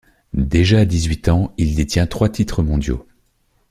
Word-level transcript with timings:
Déjà 0.33 0.79
à 0.79 0.85
dix-huit 0.85 1.29
ans, 1.29 1.53
il 1.59 1.75
détient 1.75 2.07
trois 2.07 2.27
titres 2.29 2.63
mondiaux. 2.63 3.05